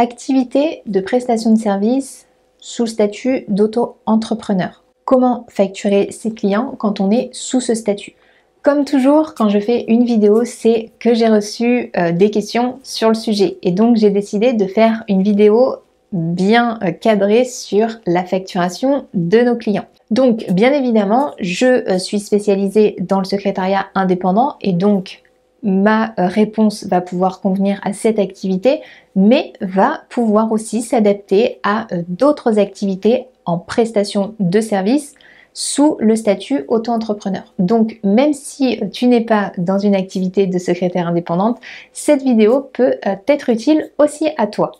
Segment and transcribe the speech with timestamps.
[0.00, 2.26] activité de prestation de service
[2.58, 4.82] sous le statut d'auto-entrepreneur.
[5.04, 8.14] Comment facturer ses clients quand on est sous ce statut?
[8.62, 13.08] Comme toujours, quand je fais une vidéo, c'est que j'ai reçu euh, des questions sur
[13.08, 13.58] le sujet.
[13.62, 15.76] Et donc, j'ai décidé de faire une vidéo
[16.12, 19.86] bien euh, cadrée sur la facturation de nos clients.
[20.10, 25.22] Donc, bien évidemment, je euh, suis spécialisée dans le secrétariat indépendant et donc
[25.62, 28.80] ma réponse va pouvoir convenir à cette activité,
[29.16, 35.14] mais va pouvoir aussi s'adapter à d'autres activités en prestation de services
[35.52, 37.42] sous le statut auto-entrepreneur.
[37.58, 41.58] Donc même si tu n'es pas dans une activité de secrétaire indépendante,
[41.92, 44.72] cette vidéo peut euh, être utile aussi à toi.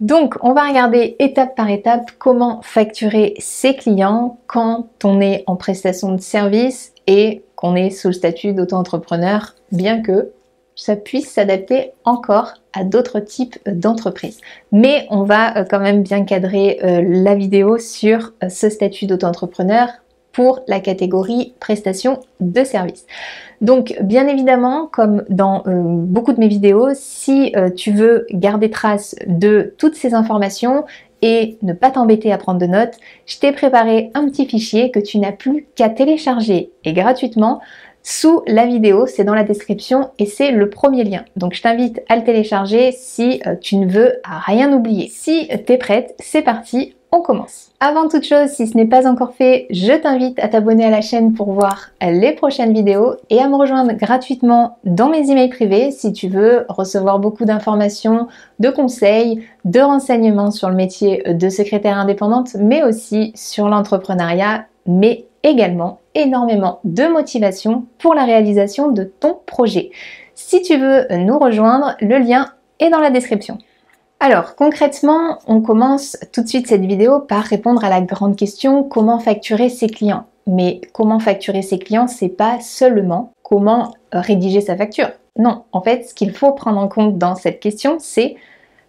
[0.00, 5.56] Donc on va regarder étape par étape comment facturer ses clients quand on est en
[5.56, 7.42] prestation de service et
[7.76, 10.32] est sous le statut d'auto-entrepreneur, bien que
[10.74, 14.40] ça puisse s'adapter encore à d'autres types d'entreprises.
[14.72, 19.88] Mais on va euh, quand même bien cadrer euh, la vidéo sur ce statut d'auto-entrepreneur
[20.32, 23.06] pour la catégorie prestation de service.
[23.60, 28.70] Donc bien évidemment, comme dans euh, beaucoup de mes vidéos, si euh, tu veux garder
[28.70, 30.84] trace de toutes ces informations
[31.22, 35.00] et ne pas t'embêter à prendre de notes, je t'ai préparé un petit fichier que
[35.00, 37.60] tu n'as plus qu'à télécharger et gratuitement
[38.04, 41.24] sous la vidéo, c'est dans la description et c'est le premier lien.
[41.36, 45.08] Donc je t'invite à le télécharger si euh, tu ne veux rien oublier.
[45.08, 47.70] Si tu es prête, c'est parti, on commence.
[47.78, 51.02] Avant toute chose, si ce n'est pas encore fait, je t'invite à t'abonner à la
[51.02, 55.90] chaîne pour voir les prochaines vidéos et à me rejoindre gratuitement dans mes emails privés
[55.90, 61.98] si tu veux recevoir beaucoup d'informations, de conseils, de renseignements sur le métier de secrétaire
[61.98, 69.36] indépendante, mais aussi sur l'entrepreneuriat, mais également énormément de motivation pour la réalisation de ton
[69.46, 69.90] projet.
[70.34, 72.46] Si tu veux nous rejoindre, le lien
[72.80, 73.58] est dans la description.
[74.24, 78.84] Alors concrètement, on commence tout de suite cette vidéo par répondre à la grande question
[78.84, 80.26] comment facturer ses clients?
[80.46, 85.08] Mais comment facturer ses clients, c'est pas seulement comment rédiger sa facture.
[85.36, 88.36] Non, en fait, ce qu'il faut prendre en compte dans cette question, c'est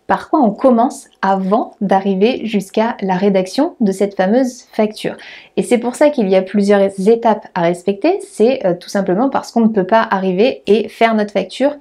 [0.06, 5.18] par quoi on commence avant d'arriver jusqu'à la rédaction de cette fameuse facture.
[5.58, 8.20] Et c'est pour ça qu'il y a plusieurs étapes à respecter.
[8.22, 11.76] C'est euh, tout simplement parce qu'on ne peut pas arriver et faire notre facture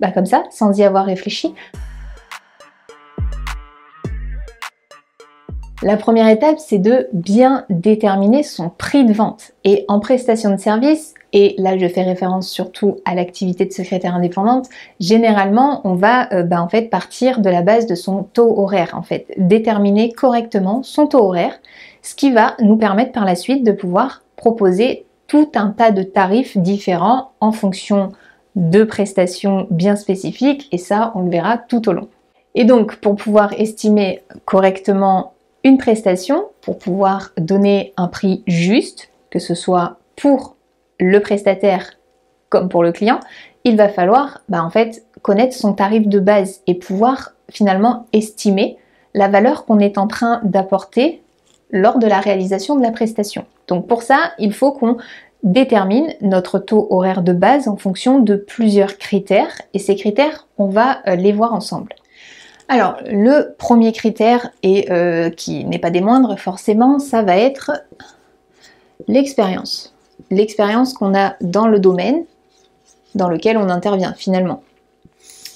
[0.00, 1.54] bah, comme ça, sans y avoir réfléchi.
[5.82, 9.52] La première étape, c'est de bien déterminer son prix de vente.
[9.64, 14.14] Et en prestation de service, et là je fais référence surtout à l'activité de secrétaire
[14.14, 14.70] indépendante,
[15.00, 18.94] généralement on va euh, bah, en fait partir de la base de son taux horaire
[18.94, 21.60] en fait, déterminer correctement son taux horaire,
[22.00, 26.02] ce qui va nous permettre par la suite de pouvoir proposer tout un tas de
[26.02, 28.12] tarifs différents en fonction
[28.54, 32.08] de prestations bien spécifiques et ça on le verra tout au long.
[32.54, 35.34] Et donc pour pouvoir estimer correctement
[35.66, 40.54] une prestation pour pouvoir donner un prix juste, que ce soit pour
[41.00, 41.94] le prestataire
[42.50, 43.18] comme pour le client,
[43.64, 48.78] il va falloir bah, en fait connaître son tarif de base et pouvoir finalement estimer
[49.12, 51.20] la valeur qu'on est en train d'apporter
[51.72, 53.44] lors de la réalisation de la prestation.
[53.66, 54.98] Donc pour ça, il faut qu'on
[55.42, 60.68] détermine notre taux horaire de base en fonction de plusieurs critères et ces critères, on
[60.68, 61.92] va euh, les voir ensemble.
[62.68, 67.70] Alors, le premier critère, et euh, qui n'est pas des moindres forcément, ça va être
[69.06, 69.94] l'expérience.
[70.30, 72.24] L'expérience qu'on a dans le domaine
[73.14, 74.62] dans lequel on intervient finalement.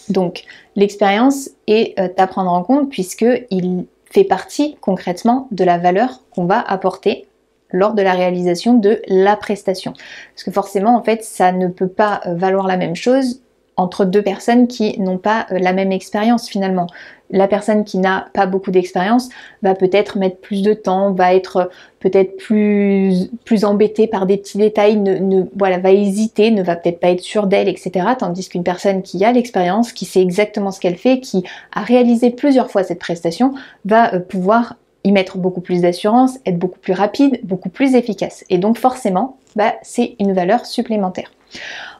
[0.09, 0.45] Donc,
[0.77, 6.45] l'expérience est euh, à prendre en compte puisqu'il fait partie concrètement de la valeur qu'on
[6.45, 7.27] va apporter
[7.73, 9.93] lors de la réalisation de la prestation.
[10.35, 13.41] Parce que forcément, en fait, ça ne peut pas valoir la même chose
[13.81, 16.87] entre deux personnes qui n'ont pas euh, la même expérience finalement.
[17.31, 19.29] La personne qui n'a pas beaucoup d'expérience
[19.63, 21.65] va peut-être mettre plus de temps, va être euh,
[22.01, 27.11] peut-être plus, embêtée par des petits détails, ne, voilà, va hésiter, ne va peut-être pas
[27.11, 28.07] être sûre d'elle, etc.
[28.19, 32.31] Tandis qu'une personne qui a l'expérience, qui sait exactement ce qu'elle fait, qui a réalisé
[32.31, 33.55] plusieurs fois cette prestation,
[33.85, 38.45] va euh, pouvoir y mettre beaucoup plus d'assurance, être beaucoup plus rapide, beaucoup plus efficace.
[38.51, 41.31] Et donc forcément, bah, c'est une valeur supplémentaire.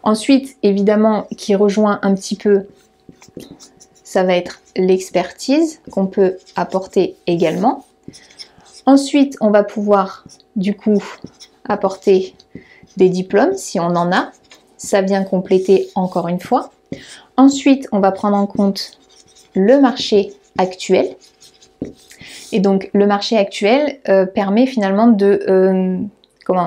[0.03, 2.67] Ensuite, évidemment, qui rejoint un petit peu,
[4.05, 7.85] ça va être l'expertise qu'on peut apporter également.
[8.87, 10.25] Ensuite, on va pouvoir
[10.57, 11.03] du coup
[11.69, 12.35] apporter
[12.97, 14.33] des diplômes si on en a.
[14.77, 16.73] Ça vient compléter encore une fois.
[17.37, 18.99] Ensuite, on va prendre en compte
[19.55, 21.17] le marché actuel.
[22.53, 25.99] Et donc, le marché actuel euh, permet finalement de euh,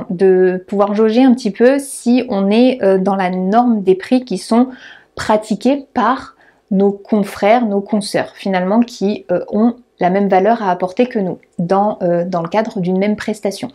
[0.09, 4.25] de pouvoir jauger un petit peu si on est euh, dans la norme des prix
[4.25, 4.69] qui sont
[5.15, 6.35] pratiqués par
[6.71, 11.39] nos confrères, nos consoeurs, finalement, qui euh, ont la même valeur à apporter que nous
[11.59, 13.69] dans, euh, dans le cadre d'une même prestation.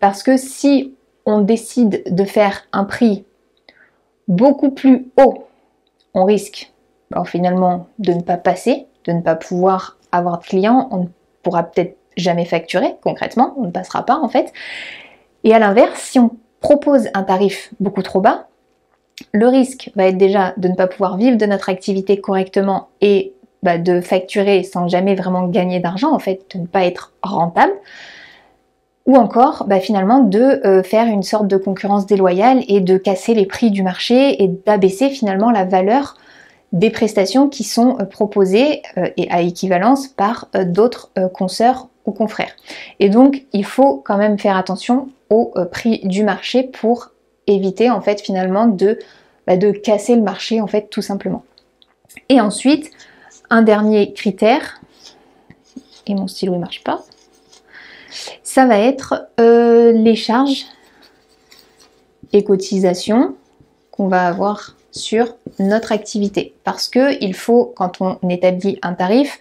[0.00, 0.94] Parce que si
[1.26, 3.24] on décide de faire un prix
[4.28, 5.46] beaucoup plus haut,
[6.14, 6.72] on risque
[7.24, 11.06] finalement de ne pas passer, de ne pas pouvoir avoir de clients, on ne
[11.42, 14.52] pourra peut-être jamais facturer concrètement, on ne passera pas en fait.
[15.44, 16.30] Et à l'inverse, si on
[16.60, 18.48] propose un tarif beaucoup trop bas,
[19.32, 23.32] le risque va être déjà de ne pas pouvoir vivre de notre activité correctement et
[23.62, 27.72] bah, de facturer sans jamais vraiment gagner d'argent, en fait, de ne pas être rentable.
[29.06, 33.34] Ou encore, bah, finalement, de euh, faire une sorte de concurrence déloyale et de casser
[33.34, 36.16] les prix du marché et d'abaisser finalement la valeur
[36.72, 42.52] des prestations qui sont euh, proposées euh, et à équivalence par d'autres consoeurs confrères.
[43.00, 47.12] Et donc, il faut quand même faire attention au prix du marché pour
[47.46, 48.98] éviter en fait finalement de,
[49.46, 51.44] bah, de casser le marché en fait tout simplement.
[52.28, 52.90] Et ensuite,
[53.50, 54.80] un dernier critère,
[56.06, 57.04] et mon stylo ne marche pas,
[58.42, 60.66] ça va être euh, les charges
[62.32, 63.36] et cotisations
[63.90, 66.54] qu'on va avoir sur notre activité.
[66.64, 69.38] Parce que il faut, quand on établit un tarif,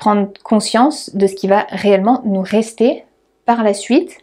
[0.00, 3.04] prendre conscience de ce qui va réellement nous rester
[3.44, 4.18] par la suite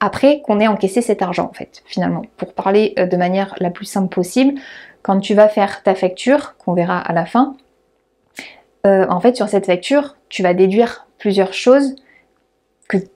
[0.00, 2.22] après qu'on ait encaissé cet argent en fait finalement.
[2.36, 4.54] Pour parler euh, de manière la plus simple possible,
[5.02, 7.56] quand tu vas faire ta facture, qu'on verra à la fin,
[8.86, 11.94] euh, en fait sur cette facture, tu vas déduire plusieurs choses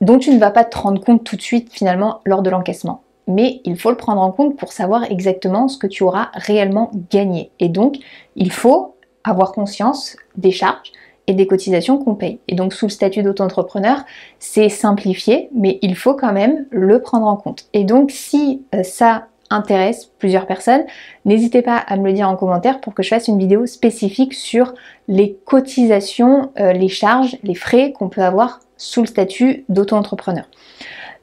[0.00, 3.02] dont tu ne vas pas te rendre compte tout de suite finalement lors de l'encaissement.
[3.26, 6.90] Mais il faut le prendre en compte pour savoir exactement ce que tu auras réellement
[7.10, 7.50] gagné.
[7.60, 7.96] Et donc,
[8.36, 10.92] il faut avoir conscience des charges,
[11.28, 12.40] et des cotisations qu'on paye.
[12.48, 14.04] Et donc sous le statut d'auto-entrepreneur,
[14.40, 17.66] c'est simplifié, mais il faut quand même le prendre en compte.
[17.74, 20.84] Et donc si euh, ça intéresse plusieurs personnes,
[21.24, 24.34] n'hésitez pas à me le dire en commentaire pour que je fasse une vidéo spécifique
[24.34, 24.74] sur
[25.06, 30.44] les cotisations, euh, les charges, les frais qu'on peut avoir sous le statut d'auto-entrepreneur.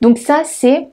[0.02, 0.88] Donc ça, c'est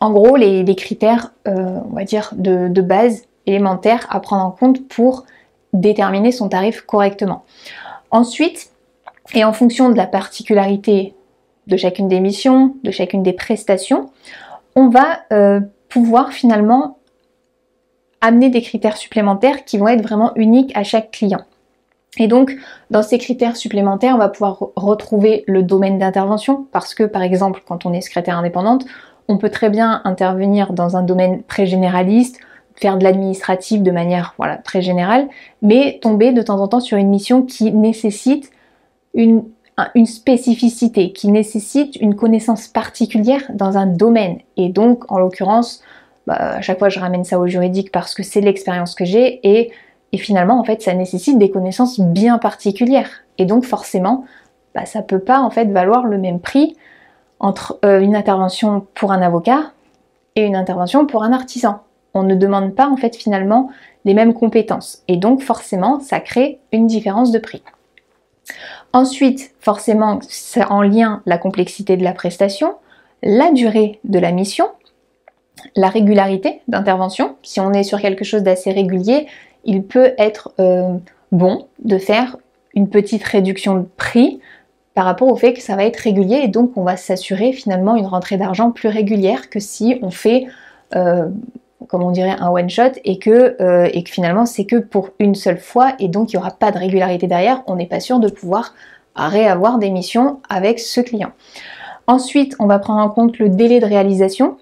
[0.00, 4.50] en gros les, critères, euh, on va dire, de, de base élémentaires à prendre en
[4.50, 5.24] compte pour
[5.72, 7.44] déterminer son tarif correctement.
[8.12, 8.70] Ensuite,
[9.34, 11.14] et en fonction de la particularité
[11.66, 14.10] de chacune des missions, de chacune des prestations,
[14.76, 16.98] on va euh, pouvoir finalement
[18.20, 21.40] amener des critères supplémentaires qui vont être vraiment uniques à chaque client.
[22.18, 22.54] Et donc,
[22.90, 27.62] dans ces critères supplémentaires, on va pouvoir retrouver le domaine d'intervention, parce que par exemple,
[27.66, 28.84] quand on est secrétaire indépendante,
[29.28, 32.38] on peut très bien intervenir dans un domaine très généraliste,
[32.76, 34.34] faire de l'administratif de manière
[34.64, 35.28] très générale,
[35.60, 38.50] mais tomber de temps en temps sur une mission qui nécessite
[39.14, 39.44] une,
[40.04, 44.38] spécificité, qui nécessite une connaissance particulière dans un domaine.
[44.56, 45.82] Et donc, en l'occurrence,
[46.26, 49.40] bah, à chaque fois je ramène ça au juridique parce que c'est l'expérience que j'ai
[49.42, 49.72] et,
[50.12, 53.10] et, finalement en fait ça nécessite des connaissances bien particulières.
[53.38, 54.24] Et donc forcément,
[54.74, 56.76] bah, ça peut pas en fait valoir le même prix
[57.40, 59.72] entre euh, une intervention pour un avocat
[60.36, 61.80] et une intervention pour un artisan
[62.14, 63.70] on ne demande pas en fait finalement
[64.04, 65.02] les mêmes compétences.
[65.08, 67.62] Et donc forcément, ça crée une différence de prix.
[68.92, 72.74] Ensuite, forcément, c'est en lien la complexité de la prestation,
[73.22, 74.66] la durée de la mission,
[75.76, 77.36] la régularité d'intervention.
[77.42, 79.26] Si on est sur quelque chose d'assez régulier,
[79.64, 80.96] il peut être euh,
[81.30, 82.36] bon de faire
[82.74, 84.40] une petite réduction de prix
[84.94, 87.96] par rapport au fait que ça va être régulier et donc on va s'assurer finalement
[87.96, 90.46] une rentrée d'argent plus régulière que si on fait
[90.94, 91.28] euh,
[91.88, 95.34] comme on dirait, un one-shot et que, euh, et que finalement c'est que pour une
[95.34, 98.18] seule fois et donc il n'y aura pas de régularité derrière, on n'est pas sûr
[98.18, 98.74] de pouvoir
[99.14, 101.32] réavoir des missions avec ce client.
[102.06, 104.56] Ensuite, on va prendre en compte le délai de réalisation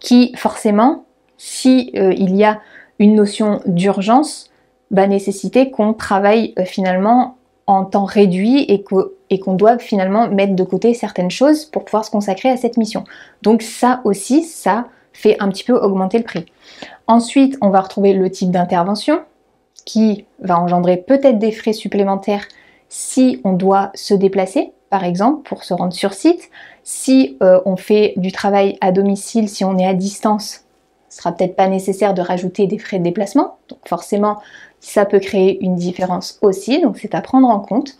[0.00, 1.04] qui forcément,
[1.36, 2.60] si euh, il y a
[2.98, 4.50] une notion d'urgence,
[4.90, 10.64] va nécessiter qu'on travaille euh, finalement en temps réduit et qu'on doit finalement mettre de
[10.64, 13.04] côté certaines choses pour pouvoir se consacrer à cette mission.
[13.42, 16.46] Donc ça aussi, ça fait un petit peu augmenter le prix.
[17.06, 19.20] Ensuite, on va retrouver le type d'intervention
[19.84, 22.46] qui va engendrer peut-être des frais supplémentaires
[22.88, 26.50] si on doit se déplacer, par exemple, pour se rendre sur site.
[26.84, 30.64] Si euh, on fait du travail à domicile, si on est à distance,
[31.08, 33.56] ce sera peut-être pas nécessaire de rajouter des frais de déplacement.
[33.68, 34.40] Donc forcément,
[34.80, 37.96] ça peut créer une différence aussi, donc c'est à prendre en compte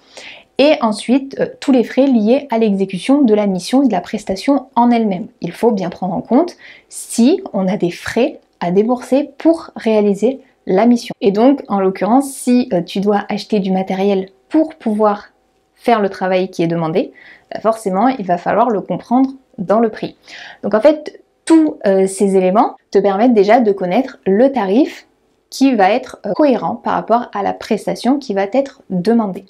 [0.62, 4.00] et ensuite euh, tous les frais liés à l'exécution de la mission et de la
[4.00, 5.26] prestation en elle-même.
[5.40, 6.56] Il faut bien prendre en compte
[6.88, 11.12] si on a des frais à débourser pour réaliser la mission.
[11.20, 15.30] Et donc, en l'occurrence, si euh, tu dois acheter du matériel pour pouvoir
[15.74, 17.12] faire le travail qui est demandé,
[17.52, 20.16] bah, forcément, il va falloir le comprendre dans le prix.
[20.62, 25.08] Donc en fait, tous euh, ces éléments te permettent déjà de connaître le tarif
[25.50, 29.44] qui va être cohérent par rapport à la prestation qui va être demandée.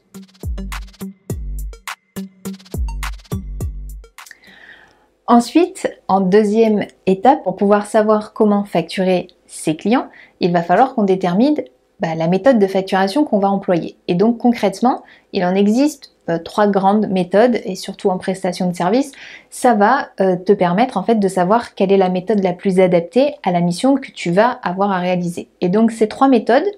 [5.33, 10.11] Ensuite, en deuxième étape, pour pouvoir savoir comment facturer ses clients,
[10.41, 11.57] il va falloir qu'on détermine
[12.01, 13.97] bah, la méthode de facturation qu'on va employer.
[14.09, 18.77] Et donc concrètement, il en existe euh, trois grandes méthodes et surtout en prestation de
[18.77, 19.12] service.
[19.49, 22.79] Ça va euh, te permettre en fait de savoir quelle est la méthode la plus
[22.79, 25.49] adaptée à la mission que tu vas avoir à réaliser.
[25.62, 26.69] Et donc ces trois méthodes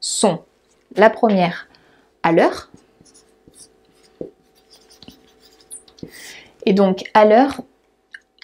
[0.00, 0.40] sont
[0.96, 1.68] la première
[2.24, 2.72] à l'heure.
[6.66, 7.60] Et donc à l'heure,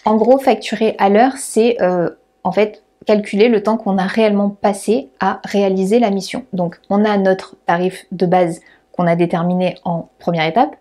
[0.06, 2.08] en gros facturer à l'heure, c'est euh,
[2.44, 6.44] en fait calculer le temps qu'on a réellement passé à réaliser la mission.
[6.52, 8.60] Donc on a notre tarif de base
[8.92, 10.76] qu'on a déterminé en première étape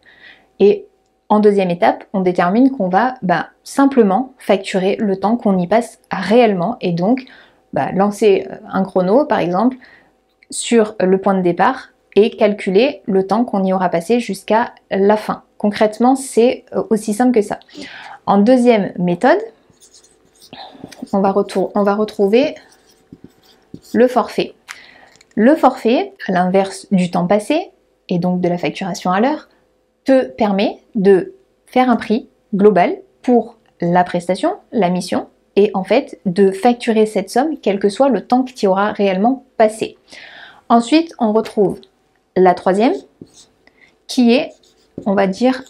[0.60, 0.86] et
[1.28, 6.00] en deuxième étape, on détermine qu'on va bah, simplement facturer le temps qu'on y passe
[6.12, 7.26] réellement et donc
[7.74, 9.78] bah, lancer euh, un chrono par exemple
[10.52, 15.18] sur le point de départ et calculer le temps qu'on y aura passé jusqu'à la
[15.18, 15.42] fin.
[15.66, 17.58] Concrètement, c'est euh, aussi simple que ça.
[18.28, 19.40] En deuxième méthode,
[21.12, 21.34] on va,
[21.74, 22.54] on va retrouver
[23.96, 24.54] le forfait.
[25.34, 27.72] Le forfait, à l'inverse du temps passé,
[28.10, 29.50] et donc de la facturation à l'heure,
[30.04, 31.34] te permet de
[31.66, 37.32] faire un prix global pour la prestation, la mission, et en fait de facturer cette
[37.32, 39.98] somme quel que soit le temps que tu auras réellement passé.
[40.70, 41.82] Ensuite, on retrouve
[42.36, 42.94] la troisième,
[44.06, 44.52] qui est,
[45.06, 45.64] on va dire,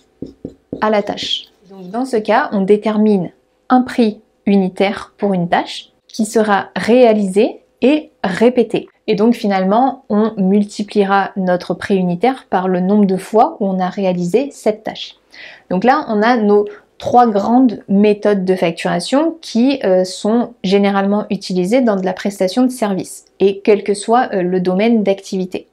[0.81, 1.45] à la tâche.
[1.69, 3.31] Donc dans ce cas, on détermine
[3.69, 8.87] un prix unitaire pour une tâche qui sera réalisée et répétée.
[9.07, 13.79] Et donc finalement, on multipliera notre prix unitaire par le nombre de fois où on
[13.79, 15.15] a réalisé cette tâche.
[15.69, 16.65] Donc là, on a nos
[16.97, 22.71] trois grandes méthodes de facturation qui euh, sont généralement utilisées dans de la prestation de
[22.71, 25.67] service et quel que soit euh, le domaine d'activité.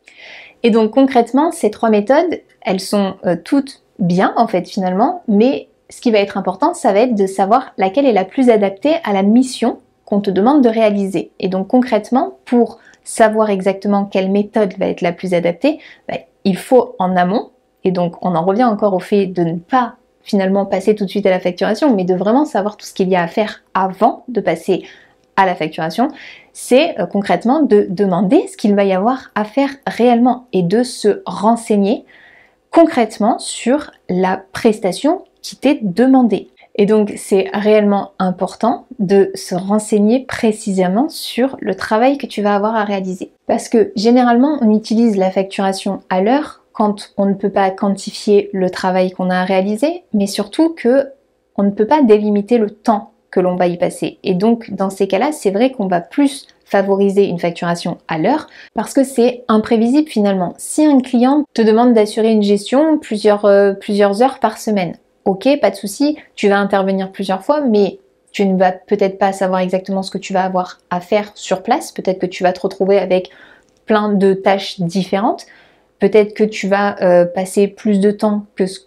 [0.62, 5.68] Et donc concrètement, ces trois méthodes, elles sont euh, toutes bien en fait finalement, mais
[5.90, 8.96] ce qui va être important, ça va être de savoir laquelle est la plus adaptée
[9.04, 11.30] à la mission qu'on te demande de réaliser.
[11.38, 15.78] Et donc concrètement, pour savoir exactement quelle méthode va être la plus adaptée,
[16.08, 17.50] bah, il faut en amont,
[17.84, 21.10] et donc on en revient encore au fait de ne pas finalement passer tout de
[21.10, 23.62] suite à la facturation, mais de vraiment savoir tout ce qu'il y a à faire
[23.74, 24.84] avant de passer
[25.36, 26.08] à la facturation,
[26.52, 30.82] c'est euh, concrètement de demander ce qu'il va y avoir à faire réellement et de
[30.82, 32.04] se renseigner
[32.72, 36.48] concrètement sur la prestation qui t'est demandé.
[36.74, 42.54] Et donc c'est réellement important de se renseigner précisément sur le travail que tu vas
[42.54, 43.30] avoir à réaliser.
[43.46, 48.48] Parce que généralement on utilise la facturation à l'heure quand on ne peut pas quantifier
[48.54, 51.08] le travail qu'on a à réaliser, mais surtout que
[51.56, 54.18] on ne peut pas délimiter le temps que l'on va y passer.
[54.22, 58.46] Et donc dans ces cas-là, c'est vrai qu'on va plus favoriser une facturation à l'heure
[58.74, 60.54] parce que c'est imprévisible finalement.
[60.56, 65.60] Si un client te demande d'assurer une gestion plusieurs, euh, plusieurs heures par semaine, ok,
[65.60, 67.98] pas de souci, tu vas intervenir plusieurs fois, mais
[68.32, 71.62] tu ne vas peut-être pas savoir exactement ce que tu vas avoir à faire sur
[71.62, 71.92] place.
[71.92, 73.30] Peut-être que tu vas te retrouver avec
[73.84, 75.44] plein de tâches différentes.
[75.98, 78.80] Peut-être que tu vas euh, passer plus de temps que ce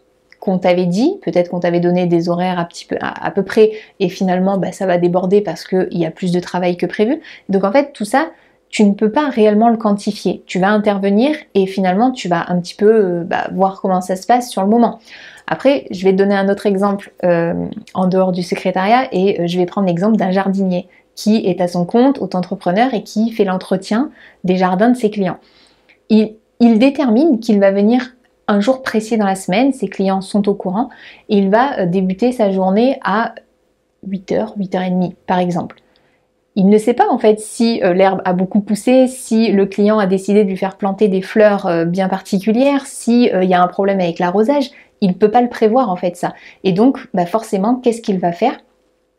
[0.46, 1.20] qu'on t'avait dit.
[1.24, 2.68] Peut-être qu'on t'avait donné des horaires
[3.02, 6.40] à, peu près et finalement bah, ça va déborder parce qu'il y a plus de
[6.40, 7.20] travail que prévu.
[7.50, 8.30] Donc en fait, tout ça,
[8.70, 10.44] tu ne peux pas réellement le quantifier.
[10.46, 14.16] Tu vas intervenir et finalement tu vas un petit peu euh, bah, voir comment ça
[14.16, 15.00] se passe sur le moment.
[15.48, 19.48] Après, je vais te donner un autre exemple euh, en dehors du secrétariat et euh,
[19.48, 23.46] je vais prendre l'exemple d'un jardinier qui est à son compte, auto-entrepreneur et qui fait
[23.46, 24.12] l'entretien
[24.44, 25.38] des jardins de ses clients.
[26.10, 28.15] Il, détermine qu'il va venir
[28.48, 30.90] un jour précis dans la semaine, ses clients sont au courant,
[31.30, 33.34] il va euh, débuter sa journée à
[34.08, 35.78] 8h, 8h30 par exemple.
[36.58, 40.08] Il ne sait pas en fait si l'herbe a beaucoup poussé, si le client a
[40.08, 44.20] décidé de lui faire planter des fleurs bien particulières, s'il y a un problème avec
[44.20, 44.72] l'arrosage
[45.02, 46.34] il ne peut pas le prévoir en fait ça.
[46.64, 48.58] Et donc, bah forcément, qu'est-ce qu'il va faire?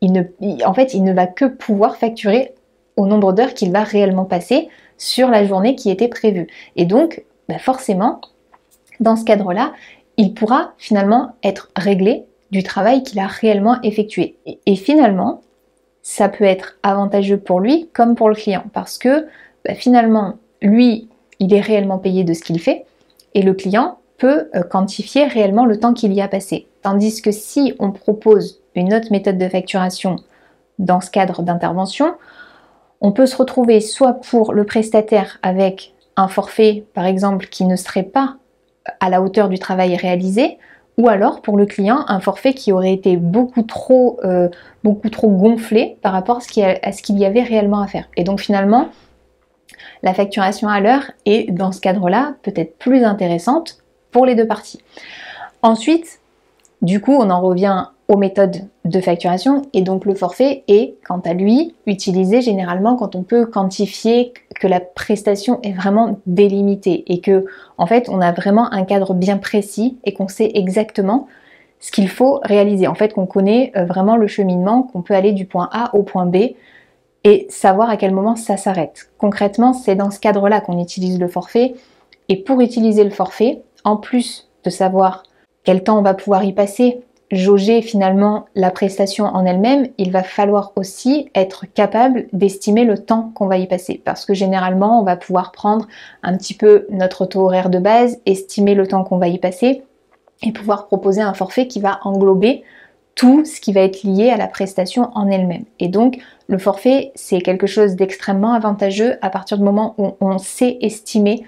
[0.01, 0.29] Il
[0.65, 2.53] En fait, il ne va que pouvoir facturer
[2.95, 6.47] au nombre d'heures qu'il va réellement passer sur la journée qui était prévue.
[6.75, 8.21] Et donc, bah forcément,
[8.99, 9.73] dans ce cadre-là,
[10.17, 14.37] il pourra finalement être réglé du travail qu'il a réellement effectué.
[14.65, 15.41] Et, finalement,
[16.01, 19.27] ça peut être avantageux pour lui comme pour le client parce que
[19.65, 22.85] bah, finalement, lui, il est réellement payé de ce qu'il fait
[23.33, 26.67] et le client, peut euh, quantifier réellement le temps qu'il y a passé.
[26.81, 30.17] Tandis que si on propose une autre méthode de facturation
[30.79, 32.15] dans ce cadre d'intervention,
[33.01, 37.75] on peut se retrouver soit pour le prestataire avec un forfait, par exemple, qui ne
[37.75, 38.37] serait pas
[38.99, 40.57] à la hauteur du travail réalisé,
[40.97, 44.49] ou alors pour le client un forfait qui aurait été beaucoup trop, euh,
[44.83, 48.09] beaucoup trop gonflé par rapport à ce qu'il y avait réellement à faire.
[48.17, 48.89] Et donc finalement,
[50.03, 53.77] la facturation à l'heure est dans ce cadre-là peut-être plus intéressante
[54.11, 54.81] pour les deux parties.
[55.61, 56.19] Ensuite,
[56.81, 61.19] du coup, on en revient aux méthodes de facturation et donc le forfait est, quant
[61.19, 67.19] à lui, utilisé généralement quand on peut quantifier que la prestation est vraiment délimitée et
[67.19, 67.45] que,
[67.77, 71.27] en fait, on a vraiment un cadre bien précis et qu'on sait exactement
[71.79, 72.87] ce qu'il faut réaliser.
[72.87, 76.03] En fait, qu'on connaît euh, vraiment le cheminement, qu'on peut aller du point A au
[76.03, 76.37] point B
[77.23, 79.11] et savoir à quel moment ça s'arrête.
[79.17, 81.75] Concrètement, c'est dans ce cadre-là qu'on utilise le forfait.
[82.29, 85.23] Et pour utiliser le forfait, en plus de savoir
[85.63, 90.23] quel temps on va pouvoir y passer, jauger finalement la prestation en elle-même, il va
[90.23, 94.01] falloir aussi être capable d'estimer le temps qu'on va y passer.
[94.03, 95.87] Parce que généralement, on va pouvoir prendre
[96.23, 99.83] un petit peu notre taux horaire de base, estimer le temps qu'on va y passer
[100.41, 102.63] et pouvoir proposer un forfait qui va englober
[103.15, 105.65] tout ce qui va être lié à la prestation en elle-même.
[105.79, 110.37] Et donc, le forfait, c'est quelque chose d'extrêmement avantageux à partir du moment où on
[110.37, 111.43] sait estimer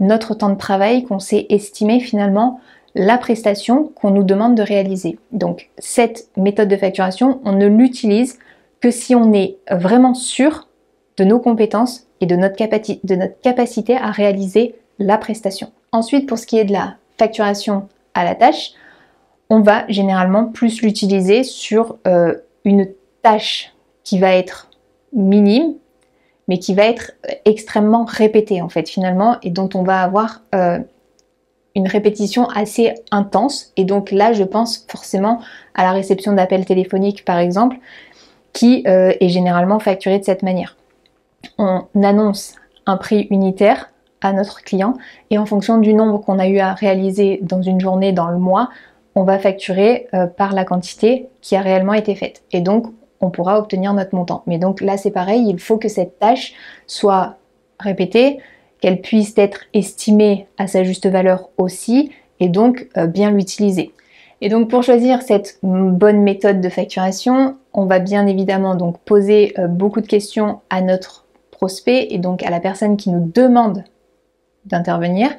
[0.00, 2.60] notre temps de travail, qu'on sait estimer finalement
[2.94, 5.18] la prestation qu'on nous demande de réaliser.
[5.30, 8.38] Donc cette méthode de facturation, on ne l'utilise
[8.80, 10.68] que si on est vraiment sûr
[11.16, 15.72] de nos compétences et de notre, capacité à réaliser la prestation.
[15.92, 18.72] Ensuite, pour ce qui est de la facturation à la tâche,
[19.50, 22.34] on va généralement plus l'utiliser sur euh,
[22.64, 22.88] une
[23.22, 23.72] tâche
[24.04, 24.70] qui va être
[25.12, 25.74] minime,
[26.48, 27.12] mais qui va être
[27.44, 30.78] extrêmement répétée en fait finalement, et dont on va avoir euh,
[31.74, 33.72] une répétition assez intense.
[33.76, 35.40] Et donc là, je pense forcément
[35.74, 37.76] à la réception d'appels téléphoniques, par exemple,
[38.52, 40.76] qui euh, est généralement facturée de cette manière.
[41.58, 42.54] On annonce
[42.86, 44.94] un prix unitaire à notre client
[45.30, 48.38] et en fonction du nombre qu'on a eu à réaliser dans une journée, dans le
[48.38, 48.68] mois,
[49.14, 52.42] on va facturer euh, par la quantité qui a réellement été faite.
[52.52, 52.86] Et donc,
[53.20, 54.42] on pourra obtenir notre montant.
[54.46, 56.54] Mais donc là, c'est pareil, il faut que cette tâche
[56.86, 57.36] soit
[57.78, 58.38] répétée,
[58.82, 62.10] qu'elle puisse être estimée à sa juste valeur aussi
[62.40, 63.92] et donc euh, bien l'utiliser.
[64.42, 69.54] Et donc pour choisir cette bonne méthode de facturation, on va bien évidemment donc poser
[69.58, 73.84] euh, beaucoup de questions à notre prospect et donc à la personne qui nous demande
[74.64, 75.30] d'intervenir.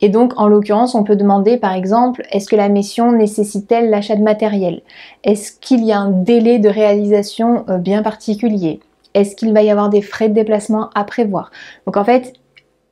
[0.00, 4.16] Et donc en l'occurrence, on peut demander par exemple, est-ce que la mission nécessite-t-elle l'achat
[4.16, 4.80] de matériel?
[5.22, 8.80] Est-ce qu'il y a un délai de réalisation euh, bien particulier?
[9.12, 11.50] Est-ce qu'il va y avoir des frais de déplacement à prévoir?
[11.86, 12.32] Donc en fait,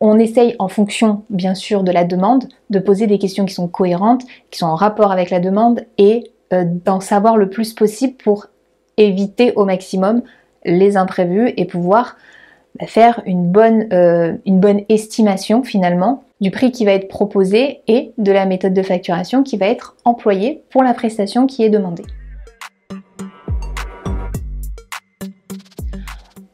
[0.00, 3.68] on essaye en fonction bien sûr de la demande de poser des questions qui sont
[3.68, 8.14] cohérentes, qui sont en rapport avec la demande et euh, d'en savoir le plus possible
[8.14, 8.46] pour
[8.96, 10.22] éviter au maximum
[10.64, 12.16] les imprévus et pouvoir
[12.78, 18.32] bah, faire euh, une bonne estimation finalement du prix qui va être proposé et de
[18.32, 22.04] la méthode de facturation qui va être employée pour la prestation qui est demandée.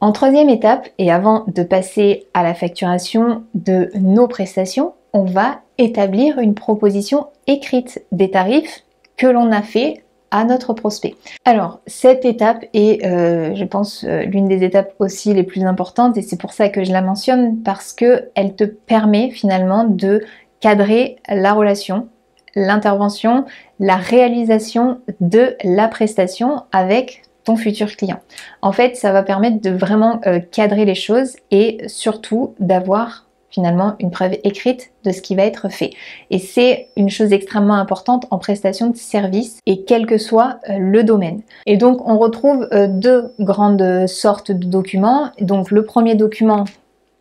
[0.01, 5.61] En troisième étape, et avant de passer à la facturation de nos prestations, on va
[5.77, 8.85] établir une proposition écrite des tarifs
[9.19, 11.17] que l'on a fait à notre prospect.
[11.45, 16.17] Alors, cette étape est, euh, je pense, euh, l'une des étapes aussi les plus importantes
[16.17, 20.25] et c'est pour ça que je la mentionne parce que elle te permet finalement de
[20.61, 22.09] cadrer la relation,
[22.55, 23.45] l'intervention,
[23.81, 27.23] la réalisation de la prestation avec
[27.57, 28.21] futur client.
[28.63, 33.97] En fait, ça va permettre de vraiment euh, cadrer les choses et surtout d'avoir finalement
[33.99, 35.91] une preuve écrite de ce qui va être fait.
[36.31, 40.79] Et c'est une chose extrêmement importante en prestation de service et quel que soit euh,
[40.79, 41.43] le domaine.
[41.67, 45.31] Et donc on retrouve euh, deux grandes sortes de documents.
[45.41, 46.65] Donc le premier document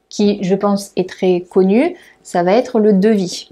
[0.10, 3.50] qui je pense est très connu, ça va être le devis.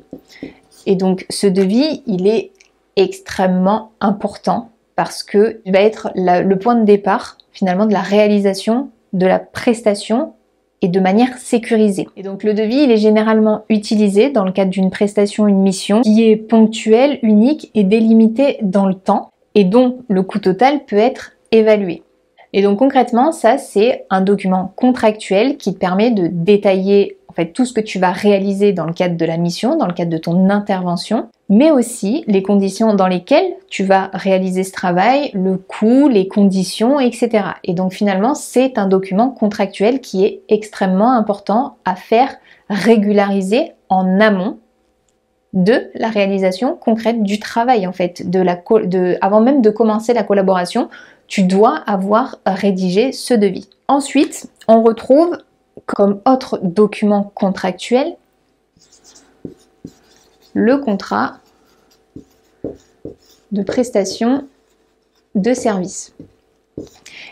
[0.85, 2.51] Et donc ce devis, il est
[2.95, 8.89] extrêmement important parce que il va être le point de départ finalement de la réalisation
[9.13, 10.33] de la prestation
[10.81, 12.07] et de manière sécurisée.
[12.17, 16.01] Et donc le devis, il est généralement utilisé dans le cadre d'une prestation, une mission
[16.01, 20.97] qui est ponctuelle, unique et délimitée dans le temps et dont le coût total peut
[20.97, 22.03] être évalué.
[22.53, 27.53] Et donc concrètement, ça c'est un document contractuel qui te permet de détailler en fait
[27.53, 30.11] tout ce que tu vas réaliser dans le cadre de la mission, dans le cadre
[30.11, 35.57] de ton intervention, mais aussi les conditions dans lesquelles tu vas réaliser ce travail, le
[35.57, 37.45] coût, les conditions, etc.
[37.63, 42.35] Et donc finalement, c'est un document contractuel qui est extrêmement important à faire
[42.69, 44.59] régulariser en amont
[45.53, 48.23] de la réalisation concrète du travail en fait,
[49.21, 50.89] avant même de commencer la collaboration,
[51.27, 53.69] tu dois avoir rédigé ce devis.
[53.87, 55.37] Ensuite, on retrouve
[55.85, 58.17] comme autre document contractuel
[60.57, 61.37] le contrat
[63.51, 64.47] de prestation
[65.35, 66.15] de service.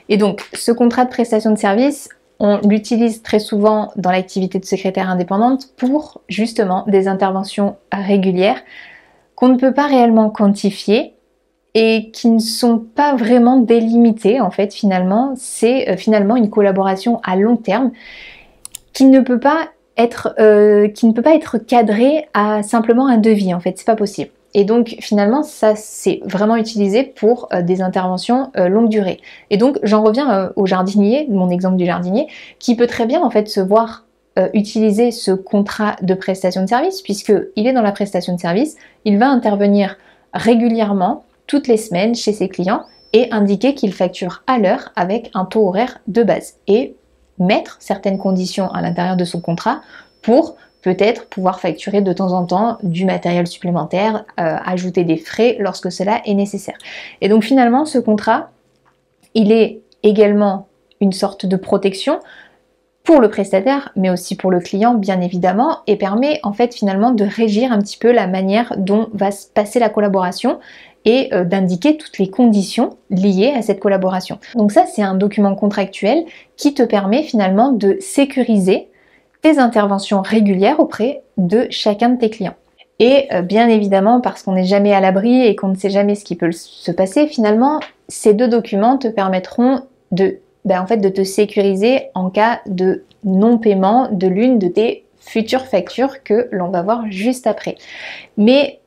[0.09, 2.07] Et donc, ce contrat de prestation de service,
[2.39, 8.61] on l'utilise très souvent dans l'activité de secrétaire indépendante pour justement des interventions régulières
[9.33, 11.15] qu'on ne peut pas réellement quantifier
[11.73, 15.33] et qui ne sont pas vraiment délimitées en fait finalement.
[15.35, 17.91] C'est euh, finalement une collaboration à long terme
[18.93, 23.17] qui ne peut pas être, euh, qui ne peut pas être cadrée à simplement un
[23.17, 24.31] devis en fait, c'est pas possible.
[24.53, 29.19] Et donc finalement, ça c'est vraiment utilisé pour euh, des interventions euh, longue durée.
[29.49, 32.27] Et donc j'en reviens au jardinier, mon exemple du jardinier,
[32.59, 34.03] qui peut très bien en fait se voir
[34.53, 39.17] utiliser ce contrat de prestation de service, puisqu'il est dans la prestation de service, il
[39.17, 39.95] va intervenir
[40.33, 45.45] régulièrement, toutes les semaines, chez ses clients, et indiquer qu'il facture à l'heure avec un
[45.45, 46.55] taux horaire de base.
[46.67, 46.97] Et
[47.39, 49.81] mettre certaines conditions à l'intérieur de son contrat
[50.21, 55.57] pour peut-être pouvoir facturer de temps en temps du matériel supplémentaire, euh, ajouter des frais
[55.59, 56.77] lorsque cela est nécessaire.
[57.21, 58.51] Et donc finalement, ce contrat,
[59.33, 60.67] il est également
[61.01, 62.19] une sorte de protection
[63.03, 67.11] pour le prestataire, mais aussi pour le client, bien évidemment, et permet en fait finalement
[67.11, 70.59] de régir un petit peu la manière dont va se passer la collaboration
[71.05, 74.39] et euh, d'indiquer toutes les conditions liées à cette collaboration.
[74.55, 76.25] Donc ça, c'est un document contractuel
[76.57, 78.89] qui te permet finalement de sécuriser
[79.57, 82.55] interventions régulières auprès de chacun de tes clients.
[82.99, 86.15] Et euh, bien évidemment, parce qu'on n'est jamais à l'abri et qu'on ne sait jamais
[86.15, 90.97] ce qui peut se passer, finalement, ces deux documents te permettront de, ben, en fait,
[90.97, 96.69] de te sécuriser en cas de non-paiement de l'une de tes futures factures que l'on
[96.69, 97.75] va voir juste après.
[98.37, 98.79] Mais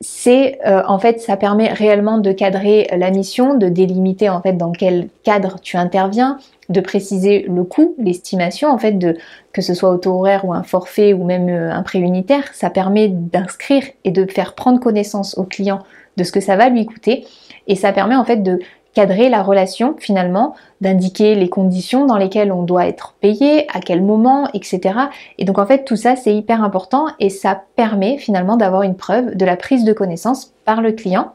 [0.00, 4.54] c'est euh, en fait ça permet réellement de cadrer la mission, de délimiter en fait
[4.54, 6.38] dans quel cadre tu interviens,
[6.70, 9.18] de préciser le coût, l'estimation en fait de
[9.52, 12.70] que ce soit auto horaire ou un forfait ou même euh, un prêt unitaire, ça
[12.70, 15.80] permet d'inscrire et de faire prendre connaissance au client
[16.16, 17.26] de ce que ça va lui coûter.
[17.66, 18.58] Et ça permet en fait de
[18.94, 24.02] cadrer la relation finalement, d'indiquer les conditions dans lesquelles on doit être payé, à quel
[24.02, 24.98] moment, etc.
[25.38, 28.96] Et donc en fait tout ça c'est hyper important et ça permet finalement d'avoir une
[28.96, 31.32] preuve de la prise de connaissance par le client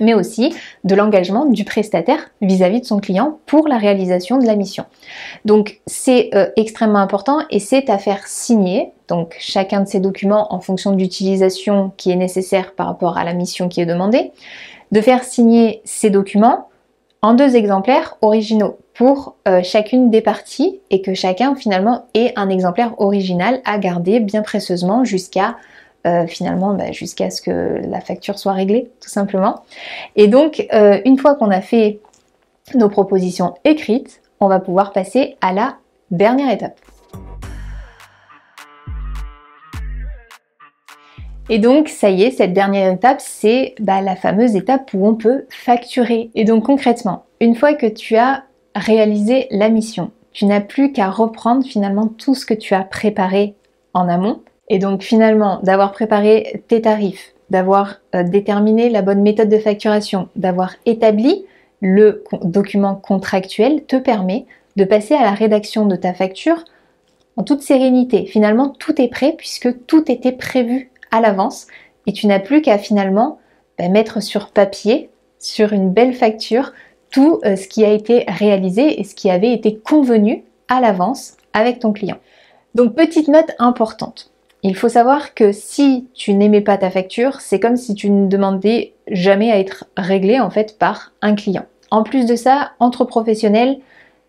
[0.00, 4.56] mais aussi de l'engagement du prestataire vis-à-vis de son client pour la réalisation de la
[4.56, 4.84] mission.
[5.44, 10.54] Donc c'est euh, extrêmement important et c'est à faire signer, donc chacun de ces documents
[10.54, 14.32] en fonction de l'utilisation qui est nécessaire par rapport à la mission qui est demandée,
[14.92, 16.68] de faire signer ces documents
[17.22, 22.48] en deux exemplaires originaux pour euh, chacune des parties et que chacun finalement ait un
[22.48, 25.56] exemplaire original à garder bien précieusement jusqu'à
[26.06, 29.62] euh, finalement bah, jusqu'à ce que la facture soit réglée tout simplement.
[30.16, 32.00] Et donc euh, une fois qu'on a fait
[32.74, 35.76] nos propositions écrites, on va pouvoir passer à la
[36.10, 36.78] dernière étape.
[41.52, 45.16] Et donc, ça y est, cette dernière étape, c'est bah, la fameuse étape où on
[45.16, 46.30] peut facturer.
[46.36, 48.44] Et donc, concrètement, une fois que tu as
[48.76, 53.56] réalisé la mission, tu n'as plus qu'à reprendre finalement tout ce que tu as préparé
[53.94, 54.42] en amont.
[54.68, 60.28] Et donc, finalement, d'avoir préparé tes tarifs, d'avoir euh, déterminé la bonne méthode de facturation,
[60.36, 61.46] d'avoir établi
[61.80, 66.62] le document contractuel te permet de passer à la rédaction de ta facture
[67.36, 68.26] en toute sérénité.
[68.26, 71.66] Finalement, tout est prêt puisque tout était prévu à l'avance
[72.06, 73.38] et tu n'as plus qu'à finalement
[73.78, 76.72] bah, mettre sur papier, sur une belle facture,
[77.10, 81.36] tout euh, ce qui a été réalisé et ce qui avait été convenu à l'avance
[81.52, 82.18] avec ton client.
[82.74, 84.30] Donc petite note importante.
[84.62, 88.28] Il faut savoir que si tu n'aimais pas ta facture, c'est comme si tu ne
[88.28, 91.64] demandais jamais à être réglé en fait par un client.
[91.90, 93.78] En plus de ça, entre professionnels,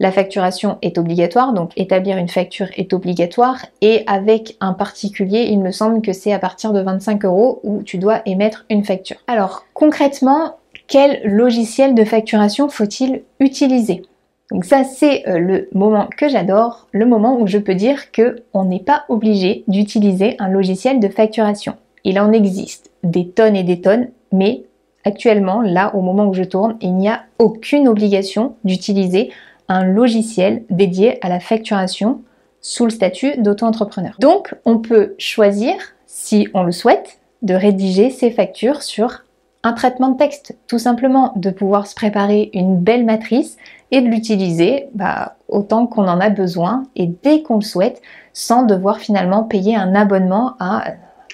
[0.01, 5.59] la facturation est obligatoire, donc établir une facture est obligatoire et avec un particulier, il
[5.59, 9.17] me semble que c'est à partir de 25 euros où tu dois émettre une facture.
[9.27, 14.01] Alors concrètement, quel logiciel de facturation faut-il utiliser?
[14.49, 18.41] Donc ça c'est euh, le moment que j'adore, le moment où je peux dire que
[18.55, 21.75] on n'est pas obligé d'utiliser un logiciel de facturation.
[22.05, 24.63] Il en existe des tonnes et des tonnes, mais
[25.05, 29.29] actuellement, là au moment où je tourne, il n'y a aucune obligation d'utiliser
[29.71, 32.21] un logiciel dédié à la facturation
[32.59, 34.15] sous le statut d'auto-entrepreneur.
[34.19, 39.23] Donc, on peut choisir, si on le souhaite, de rédiger ses factures sur
[39.63, 43.57] un traitement de texte, tout simplement, de pouvoir se préparer une belle matrice
[43.91, 48.01] et de l'utiliser bah, autant qu'on en a besoin et dès qu'on le souhaite,
[48.33, 50.83] sans devoir finalement payer un abonnement à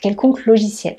[0.01, 0.97] quelconque logiciel.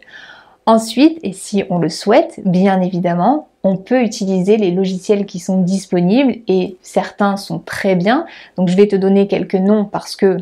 [0.66, 5.60] Ensuite, et si on le souhaite, bien évidemment, on peut utiliser les logiciels qui sont
[5.60, 8.26] disponibles et certains sont très bien.
[8.56, 10.38] Donc je vais te donner quelques noms parce que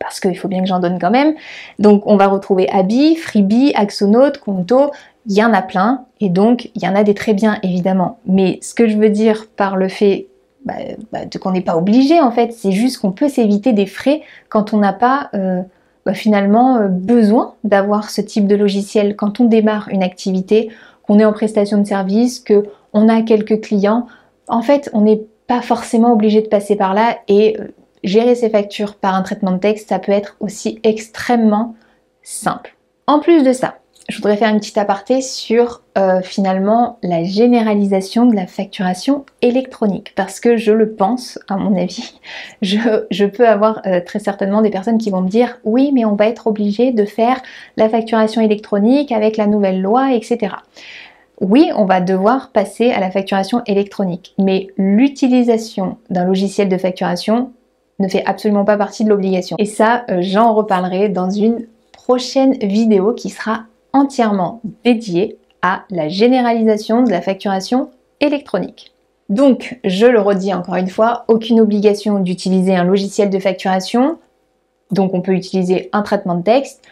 [0.00, 1.34] parce qu'il faut bien que j'en donne quand même.
[1.78, 4.90] Donc on va retrouver Abi, Freebie, Axonote, Conto,
[5.26, 8.18] il y en a plein et donc il y en a des très bien évidemment.
[8.26, 10.26] Mais ce que je veux dire par le fait
[10.64, 10.74] bah,
[11.12, 12.52] bah, qu'on n'est pas obligé en fait.
[12.52, 15.60] C'est juste qu'on peut s'éviter des frais quand on n'a pas euh,
[16.06, 19.14] bah, finalement euh, besoin d'avoir ce type de logiciel.
[19.14, 20.70] Quand on démarre une activité,
[21.06, 24.06] qu'on est en prestation de service, que on a quelques clients,
[24.48, 27.68] en fait, on n'est pas forcément obligé de passer par là et euh,
[28.02, 31.74] gérer ses factures par un traitement de texte, ça peut être aussi extrêmement
[32.22, 32.76] simple.
[33.06, 33.76] En plus de ça,
[34.08, 40.12] je voudrais faire une petite aparté sur euh, finalement la généralisation de la facturation électronique
[40.14, 42.20] parce que je le pense, à mon avis,
[42.62, 46.16] je, peux avoir euh, très certainement des personnes qui vont me dire oui mais on
[46.16, 47.40] va être obligé de faire
[47.76, 50.56] la facturation électronique avec la nouvelle loi, etc.
[51.40, 57.52] Oui, on va devoir passer à la facturation électronique, mais l'utilisation d'un logiciel de facturation
[57.98, 59.56] ne fait absolument pas partie de l'obligation.
[59.58, 66.08] Et ça, euh, j'en reparlerai dans une prochaine vidéo qui sera entièrement dédiée à la
[66.08, 68.92] généralisation de la facturation électronique.
[69.30, 74.18] Donc, je le redis encore une fois, aucune obligation d'utiliser un logiciel de facturation.
[74.90, 76.82] Donc, on peut utiliser un traitement de texte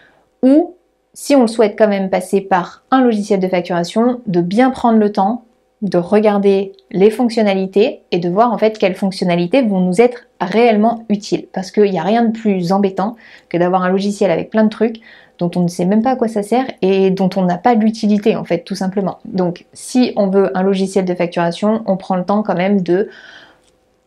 [0.43, 0.75] ou,
[1.13, 4.99] si on le souhaite quand même passer par un logiciel de facturation, de bien prendre
[4.99, 5.45] le temps
[5.83, 11.05] de regarder les fonctionnalités et de voir en fait quelles fonctionnalités vont nous être réellement
[11.09, 11.47] utiles.
[11.53, 13.17] Parce qu'il n'y a rien de plus embêtant
[13.49, 15.01] que d'avoir un logiciel avec plein de trucs
[15.39, 17.75] dont on ne sait même pas à quoi ça sert et dont on n'a pas
[17.75, 19.19] l'utilité en fait tout simplement.
[19.25, 23.09] Donc si on veut un logiciel de facturation, on prend le temps quand même de,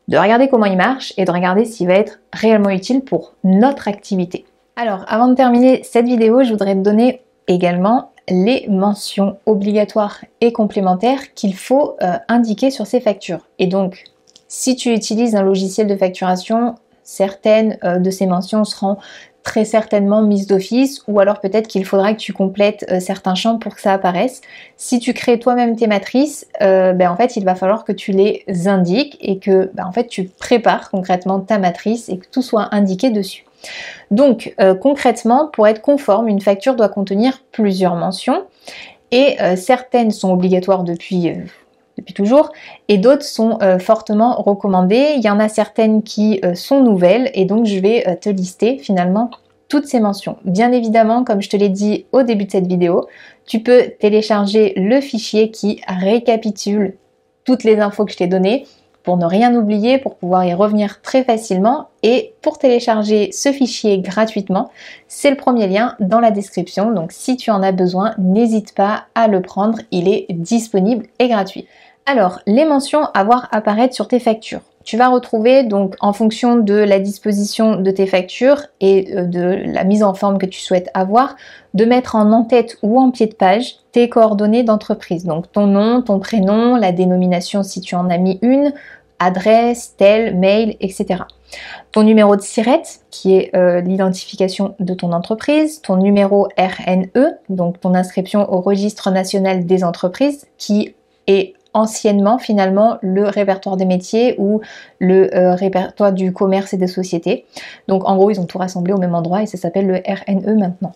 [0.08, 3.88] de regarder comment il marche et de regarder s'il va être réellement utile pour notre
[3.88, 4.46] activité.
[4.76, 10.52] Alors avant de terminer cette vidéo, je voudrais te donner également les mentions obligatoires et
[10.52, 13.48] complémentaires qu'il faut euh, indiquer sur ces factures.
[13.60, 14.04] Et donc,
[14.48, 16.76] si tu utilises un logiciel de facturation,
[17.06, 18.98] certaines euh, de ces mentions seront
[19.44, 23.58] très certainement mises d'office ou alors peut-être qu'il faudra que tu complètes euh, certains champs
[23.58, 24.42] pour que ça apparaisse.
[24.76, 28.44] Si tu crées toi-même tes matrices, ben en fait il va falloir que tu les
[28.66, 32.76] indiques et que ben, en fait tu prépares concrètement ta matrice et que tout soit
[32.76, 33.46] indiqué dessus.
[34.12, 38.46] Donc euh, concrètement, pour être conforme, une facture doit contenir plusieurs mentions
[39.12, 41.36] et euh, certaines sont obligatoires depuis, euh,
[41.98, 42.52] depuis toujours
[42.88, 45.14] et d'autres sont fortement recommandées.
[45.18, 49.32] Il y en a certaines qui sont nouvelles et donc je vais te lister finalement
[49.68, 50.38] toutes ces mentions.
[50.46, 53.08] Bien évidemment, comme je te l'ai dit au début de cette vidéo,
[53.46, 56.98] tu peux télécharger le fichier qui récapitule
[57.46, 58.66] toutes les infos que je t'ai données
[59.04, 61.90] pour ne rien oublier, pour pouvoir y revenir très facilement.
[62.02, 64.72] Et pour télécharger ce fichier gratuitement,
[65.08, 66.92] c'est le premier lien dans la description.
[66.92, 71.28] Donc si tu en as besoin, n'hésite pas à le prendre, il est disponible et
[71.28, 71.68] gratuit.
[72.08, 74.62] Alors, les mentions à voir apparaître sur tes factures.
[74.84, 79.64] Tu vas retrouver donc en fonction de la disposition de tes factures et euh, de
[79.66, 81.36] la mise en forme que tu souhaites avoir,
[81.74, 85.26] de mettre en en-tête ou en pied de page tes coordonnées d'entreprise.
[85.26, 88.72] Donc ton nom, ton prénom, la dénomination si tu en as mis une,
[89.18, 91.24] adresse, tel, mail, etc.
[91.92, 97.80] Ton numéro de SIRET, qui est euh, l'identification de ton entreprise, ton numéro RNE, donc
[97.80, 100.94] ton inscription au registre national des entreprises, qui
[101.26, 104.62] est anciennement finalement le répertoire des métiers ou
[105.00, 107.46] le euh, répertoire du commerce et des sociétés.
[107.88, 110.58] Donc en gros, ils ont tout rassemblé au même endroit et ça s'appelle le RNE
[110.58, 110.94] maintenant.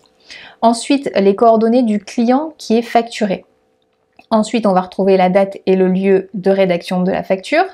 [0.62, 3.44] Ensuite, les coordonnées du client qui est facturé.
[4.30, 7.64] Ensuite, on va retrouver la date et le lieu de rédaction de la facture.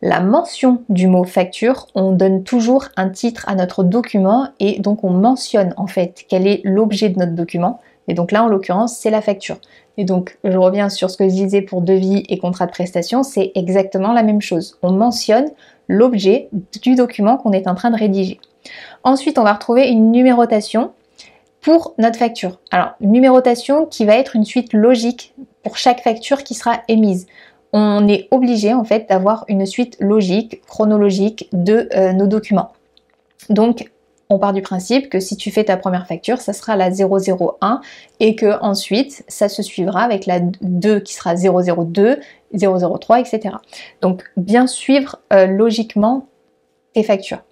[0.00, 5.04] La mention du mot facture, on donne toujours un titre à notre document et donc
[5.04, 7.80] on mentionne en fait quel est l'objet de notre document.
[8.06, 9.58] Et donc là, en l'occurrence, c'est la facture.
[9.98, 13.24] Et donc, je reviens sur ce que je disais pour devis et contrat de prestation,
[13.24, 14.78] c'est exactement la même chose.
[14.80, 15.50] On mentionne
[15.88, 16.48] l'objet
[16.82, 18.40] du document qu'on est en train de rédiger.
[19.02, 20.92] Ensuite, on va retrouver une numérotation
[21.60, 22.60] pour notre facture.
[22.70, 25.34] Alors, numérotation qui va être une suite logique
[25.64, 27.26] pour chaque facture qui sera émise.
[27.72, 32.70] On est obligé en fait d'avoir une suite logique, chronologique de euh, nos documents.
[33.50, 33.90] Donc,
[34.30, 37.80] on part du principe que si tu fais ta première facture, ça sera la 001
[38.20, 42.20] et que ensuite ça se suivra avec la 2 qui sera 002,
[42.54, 43.56] 003, etc.
[44.02, 46.26] Donc bien suivre euh, logiquement
[46.92, 47.42] tes factures.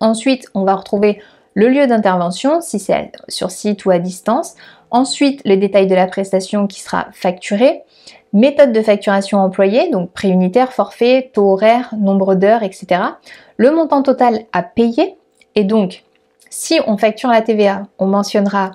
[0.00, 1.20] Ensuite, on va retrouver
[1.54, 4.54] le lieu d'intervention, si c'est sur site ou à distance.
[4.90, 7.82] Ensuite, les détails de la prestation qui sera facturée.
[8.34, 13.00] Méthode de facturation employée, donc prix unitaire, forfait, taux horaire, nombre d'heures, etc.
[13.56, 15.16] Le montant total à payer,
[15.56, 16.04] et donc,
[16.50, 18.72] si on facture la TVA, on mentionnera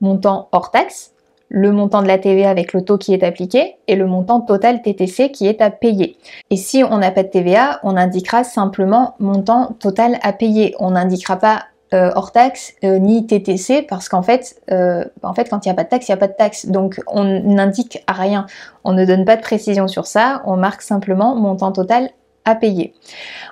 [0.00, 1.12] montant hors taxe,
[1.48, 4.80] le montant de la TVA avec le taux qui est appliqué et le montant total
[4.80, 6.16] TTC qui est à payer.
[6.48, 10.74] Et si on n'a pas de TVA, on indiquera simplement montant total à payer.
[10.80, 15.50] On n'indiquera pas euh, hors taxe euh, ni TTC parce qu'en fait, euh, en fait,
[15.50, 16.64] quand il n'y a pas de taxe, il n'y a pas de taxe.
[16.64, 18.46] Donc on n'indique rien.
[18.84, 20.40] On ne donne pas de précision sur ça.
[20.46, 22.08] On marque simplement montant total
[22.54, 22.94] payer.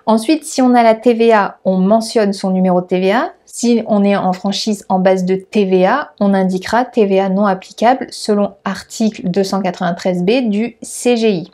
[0.07, 3.33] Ensuite, si on a la TVA, on mentionne son numéro de TVA.
[3.47, 8.55] Si on est en franchise en base de TVA, on indiquera TVA non applicable selon
[8.65, 11.51] article 293b du CGI.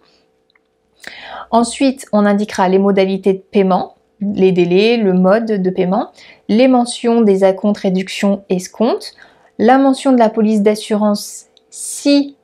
[1.51, 6.11] Ensuite, on indiquera les modalités de paiement, les délais, le mode de paiement,
[6.49, 9.15] les mentions des acomptes, réductions, escomptes,
[9.59, 12.37] la mention de la police d'assurance si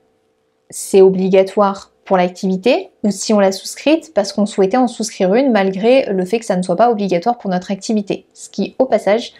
[0.70, 5.52] c'est obligatoire pour l'activité ou si on l'a souscrite parce qu'on souhaitait en souscrire une
[5.52, 8.26] malgré le fait que ça ne soit pas obligatoire pour notre activité.
[8.34, 9.32] Ce qui, au passage,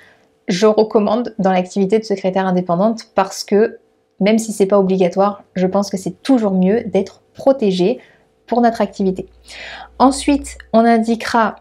[0.48, 3.79] je recommande dans l'activité de secrétaire indépendante parce que
[4.20, 7.98] même si c'est pas obligatoire, je pense que c'est toujours mieux d'être protégé
[8.46, 9.27] pour notre activité.
[9.98, 11.57] Ensuite, on indiquera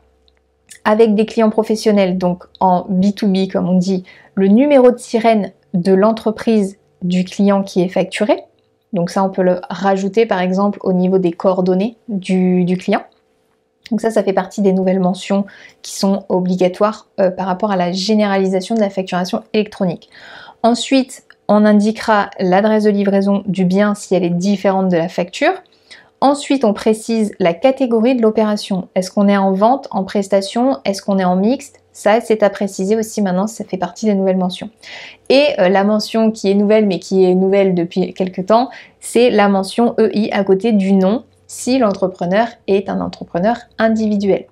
[0.83, 4.03] avec des clients professionnels, donc en B2B comme on dit,
[4.35, 8.43] le numéro de sirène de l'entreprise du client qui est facturé.
[8.93, 13.03] Donc ça, on peut le rajouter par exemple au niveau des coordonnées du, client.
[13.89, 15.45] Donc ça, ça fait partie des nouvelles mentions
[15.81, 20.09] qui sont obligatoires euh, par rapport à la généralisation de la facturation électronique.
[20.63, 25.53] Ensuite, on indiquera l'adresse de livraison du bien si elle est différente de la facture.
[26.21, 28.87] Ensuite, on précise la catégorie de l'opération.
[28.95, 30.77] Est-ce qu'on est en vente, en prestation?
[30.85, 31.80] Est-ce qu'on est en mixte?
[31.93, 34.69] Ça, c'est à préciser aussi maintenant, ça fait partie des nouvelles mentions.
[35.29, 39.29] Et euh, la mention qui est nouvelle, mais qui est nouvelle depuis quelques temps, c'est
[39.29, 44.45] la mention EI à côté du nom, si l'entrepreneur est un entrepreneur individuel.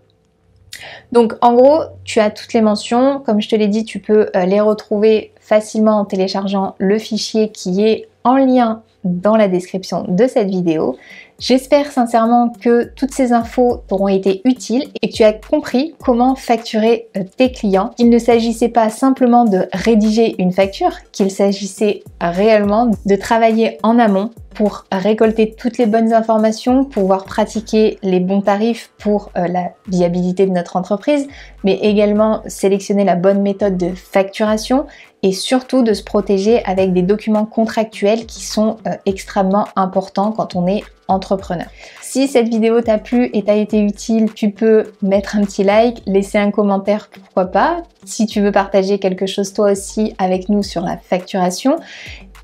[1.11, 3.21] Donc en gros, tu as toutes les mentions.
[3.25, 7.49] Comme je te l'ai dit, tu peux euh, les retrouver facilement en téléchargeant le fichier
[7.49, 10.97] qui est en lien dans la description de cette vidéo.
[11.39, 16.35] J'espère sincèrement que toutes ces infos t'auront été utiles et que tu as compris comment
[16.35, 17.91] facturer euh, tes clients.
[17.97, 23.97] Il ne s'agissait pas simplement de rédiger une facture, qu'il s'agissait réellement de travailler en
[23.99, 29.71] amont pour récolter toutes les bonnes informations, pouvoir pratiquer les bons tarifs pour euh, la
[29.87, 31.27] viabilité de notre entreprise,
[31.63, 34.85] mais également sélectionner la bonne méthode de facturation
[35.23, 40.55] et surtout de se protéger avec des documents contractuels qui sont euh, extrêmement importants quand
[40.55, 41.67] on est entrepreneur.
[42.01, 46.01] Si cette vidéo t'a plu et t'a été utile, tu peux mettre un petit like,
[46.05, 47.83] laisser un commentaire, pourquoi pas.
[48.05, 51.77] Si tu veux partager quelque chose toi aussi avec nous sur la facturation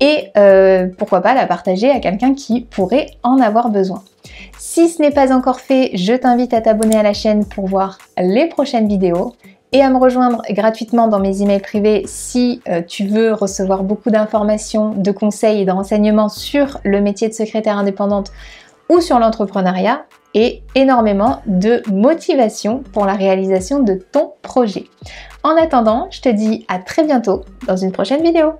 [0.00, 4.02] et euh, pourquoi pas la partager à quelqu'un qui pourrait en avoir besoin.
[4.58, 7.98] Si ce n'est pas encore fait, je t'invite à t'abonner à la chaîne pour voir
[8.18, 9.34] les prochaines vidéos
[9.72, 14.10] et à me rejoindre gratuitement dans mes emails privés si euh, tu veux recevoir beaucoup
[14.10, 18.32] d'informations, de conseils et de renseignements sur le métier de secrétaire indépendante
[18.88, 20.04] ou sur l'entrepreneuriat
[20.34, 24.84] et énormément de motivation pour la réalisation de ton projet.
[25.42, 28.52] En attendant, je te dis à très bientôt dans une prochaine vidéo.